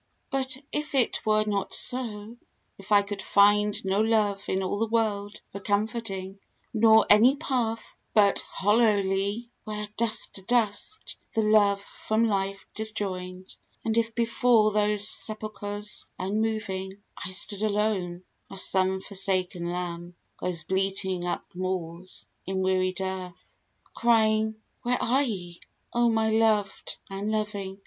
[0.31, 2.35] But if it were not so,—
[2.79, 6.39] if I could find No love in all the world for comforting,
[6.73, 13.55] Nor any path but hollowly did ring, Where "dust to dust"the love from life disjoined
[13.85, 21.27] And if before those sepulchres unmoving I stood alone (as some forsaken lamb Goes bleating
[21.27, 23.61] up the moors in weary dearth),
[23.93, 25.59] Crying," Where are ye,
[25.93, 27.79] O my loved and loving?"